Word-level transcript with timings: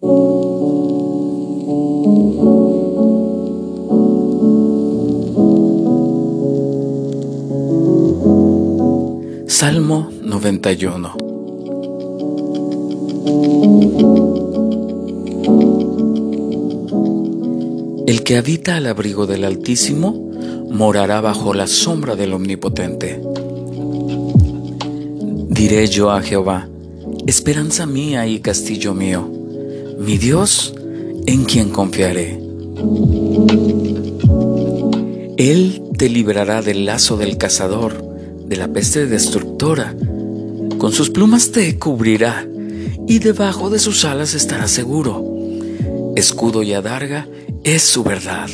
Salmo 0.00 0.12
91 10.22 11.16
El 18.06 18.22
que 18.22 18.36
habita 18.36 18.76
al 18.76 18.86
abrigo 18.86 19.26
del 19.26 19.42
Altísimo 19.42 20.30
morará 20.70 21.20
bajo 21.20 21.54
la 21.54 21.66
sombra 21.66 22.14
del 22.14 22.34
Omnipotente. 22.34 23.20
Diré 25.48 25.88
yo 25.88 26.12
a 26.12 26.22
Jehová, 26.22 26.68
esperanza 27.26 27.84
mía 27.84 28.28
y 28.28 28.38
castillo 28.38 28.94
mío, 28.94 29.37
mi 29.98 30.16
Dios 30.16 30.74
en 31.26 31.44
quien 31.44 31.70
confiaré. 31.70 32.40
Él 35.36 35.82
te 35.96 36.08
librará 36.08 36.62
del 36.62 36.84
lazo 36.84 37.16
del 37.16 37.36
cazador 37.36 38.04
de 38.46 38.56
la 38.56 38.68
peste 38.68 39.06
destructora. 39.06 39.94
Con 40.78 40.92
sus 40.92 41.10
plumas 41.10 41.50
te 41.50 41.78
cubrirá 41.78 42.46
y 43.06 43.18
debajo 43.18 43.70
de 43.70 43.78
sus 43.78 44.04
alas 44.04 44.34
estarás 44.34 44.70
seguro. 44.70 45.24
Escudo 46.16 46.62
y 46.62 46.72
adarga 46.72 47.28
es 47.64 47.82
su 47.82 48.04
verdad. 48.04 48.48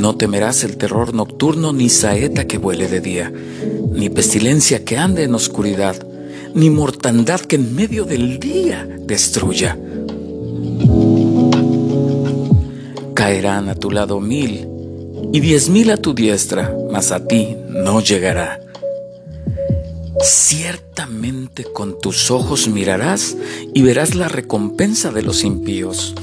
No 0.00 0.16
temerás 0.16 0.62
el 0.62 0.76
terror 0.76 1.14
nocturno 1.14 1.72
ni 1.72 1.88
saeta 1.88 2.46
que 2.46 2.58
vuele 2.58 2.86
de 2.86 3.00
día, 3.00 3.32
ni 3.92 4.08
pestilencia 4.08 4.84
que 4.84 4.96
ande 4.98 5.24
en 5.24 5.34
oscuridad, 5.34 6.05
ni 6.56 6.70
mortandad 6.70 7.40
que 7.40 7.56
en 7.56 7.74
medio 7.74 8.06
del 8.06 8.40
día 8.40 8.88
destruya. 9.00 9.78
Caerán 13.12 13.68
a 13.68 13.74
tu 13.74 13.90
lado 13.90 14.20
mil 14.20 14.66
y 15.34 15.40
diez 15.40 15.68
mil 15.68 15.90
a 15.90 15.98
tu 15.98 16.14
diestra, 16.14 16.74
mas 16.90 17.12
a 17.12 17.26
ti 17.26 17.56
no 17.68 18.00
llegará. 18.00 18.58
Ciertamente 20.22 21.64
con 21.64 22.00
tus 22.00 22.30
ojos 22.30 22.68
mirarás 22.68 23.36
y 23.74 23.82
verás 23.82 24.14
la 24.14 24.28
recompensa 24.28 25.12
de 25.12 25.20
los 25.20 25.44
impíos, 25.44 26.14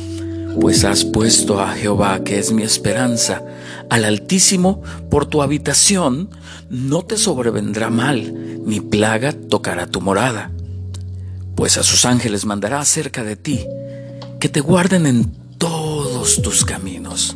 pues 0.59 0.83
has 0.83 1.05
puesto 1.05 1.59
a 1.59 1.73
Jehová, 1.73 2.23
que 2.23 2.39
es 2.39 2.51
mi 2.51 2.63
esperanza, 2.63 3.43
al 3.91 4.03
Altísimo 4.03 4.81
por 5.11 5.27
tu 5.27 5.43
habitación, 5.43 6.31
no 6.71 7.03
te 7.03 7.17
sobrevendrá 7.17 7.91
mal, 7.91 8.52
ni 8.65 8.79
plaga 8.79 9.33
tocará 9.33 9.87
tu 9.87 10.01
morada. 10.01 10.51
Pues 11.55 11.77
a 11.77 11.83
sus 11.83 12.05
ángeles 12.05 12.45
mandará 12.45 12.79
acerca 12.79 13.23
de 13.23 13.35
ti, 13.35 13.59
que 14.39 14.49
te 14.49 14.61
guarden 14.61 15.05
en 15.05 15.31
todos 15.57 16.41
tus 16.41 16.65
caminos. 16.65 17.35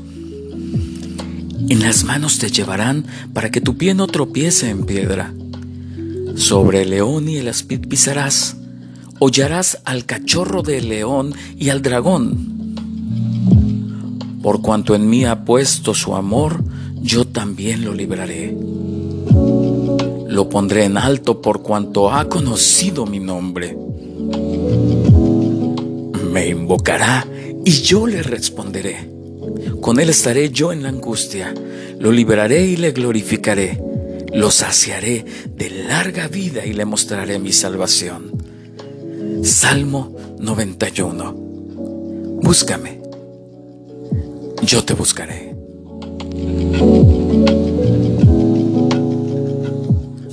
En 1.70 1.82
las 1.82 2.04
manos 2.04 2.40
te 2.40 2.50
llevarán 2.50 3.06
para 3.34 3.52
que 3.52 3.62
tu 3.62 3.78
pie 3.78 3.94
no 3.94 4.08
tropiece 4.08 4.70
en 4.70 4.86
piedra. 4.86 5.34
Sobre 6.36 6.84
el 6.84 6.92
león 6.92 7.28
y 7.28 7.38
el 7.38 7.48
aspid 7.48 7.88
pisarás, 7.88 8.58
hollarás 9.20 9.80
al 9.86 10.06
cachorro 10.06 10.62
del 10.62 10.90
león 10.90 11.34
y 11.58 11.70
al 11.70 11.82
dragón. 11.82 12.58
Por 14.42 14.62
cuanto 14.62 14.96
en 14.96 15.10
mí 15.10 15.26
ha 15.26 15.44
puesto 15.44 15.94
su 15.94 16.16
amor, 16.16 16.64
yo 17.02 17.26
también 17.26 17.84
lo 17.84 17.94
libraré. 17.94 18.56
Lo 20.38 20.48
pondré 20.48 20.84
en 20.84 20.98
alto 21.00 21.42
por 21.42 21.64
cuanto 21.64 22.12
ha 22.12 22.30
conocido 22.30 23.08
mi 23.08 23.20
nombre. 23.20 23.76
Me 26.32 26.48
invocará 26.50 27.26
y 27.66 27.72
yo 27.72 28.06
le 28.06 28.22
responderé. 28.22 29.10
Con 29.82 30.00
él 30.00 30.12
estaré 30.12 30.52
yo 30.52 30.72
en 30.72 30.84
la 30.84 30.90
angustia, 30.90 31.56
lo 31.98 32.12
liberaré 32.12 32.68
y 32.68 32.78
le 32.78 32.92
glorificaré, 32.92 33.82
lo 34.32 34.52
saciaré 34.52 35.26
de 35.56 35.72
larga 35.72 36.28
vida 36.28 36.64
y 36.68 36.74
le 36.74 36.86
mostraré 36.86 37.40
mi 37.40 37.52
salvación. 37.52 38.32
Salmo 39.42 40.16
91. 40.38 41.34
Búscame, 42.44 43.02
yo 44.62 44.84
te 44.86 44.94
buscaré. 44.94 45.56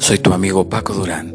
Soy 0.04 0.19
tu 0.19 0.34
amigo 0.34 0.69
Paco 0.69 0.92
Durán. 0.92 1.32